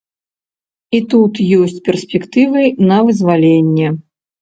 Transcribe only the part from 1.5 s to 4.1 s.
ёсць перспектывы на вызваленне.